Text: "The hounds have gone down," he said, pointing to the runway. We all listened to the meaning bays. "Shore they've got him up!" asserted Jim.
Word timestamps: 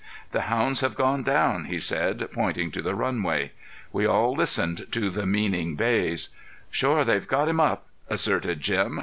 "The 0.31 0.41
hounds 0.49 0.81
have 0.81 0.95
gone 0.95 1.21
down," 1.21 1.65
he 1.65 1.79
said, 1.79 2.27
pointing 2.33 2.71
to 2.71 2.81
the 2.81 2.95
runway. 2.95 3.51
We 3.93 4.07
all 4.07 4.33
listened 4.33 4.87
to 4.93 5.11
the 5.11 5.27
meaning 5.27 5.75
bays. 5.75 6.29
"Shore 6.71 7.05
they've 7.05 7.27
got 7.27 7.47
him 7.47 7.59
up!" 7.59 7.85
asserted 8.09 8.61
Jim. 8.61 8.99